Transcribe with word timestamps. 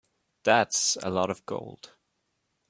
That's 0.41 0.95
a 1.03 1.11
lot 1.11 1.29
of 1.29 1.45
gold. 1.45 1.91